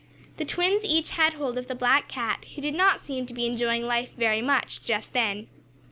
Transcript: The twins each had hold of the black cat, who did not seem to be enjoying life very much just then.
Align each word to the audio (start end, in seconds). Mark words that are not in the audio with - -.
The 0.37 0.45
twins 0.45 0.83
each 0.83 1.11
had 1.11 1.33
hold 1.33 1.59
of 1.59 1.67
the 1.67 1.75
black 1.75 2.07
cat, 2.09 2.43
who 2.55 2.59
did 2.63 2.73
not 2.73 2.99
seem 2.99 3.27
to 3.27 3.35
be 3.35 3.45
enjoying 3.45 3.83
life 3.85 4.09
very 4.17 4.41
much 4.41 4.81
just 4.83 5.13
then. 5.13 5.45